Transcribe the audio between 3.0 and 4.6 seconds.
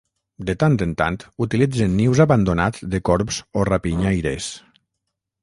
corbs o rapinyaires.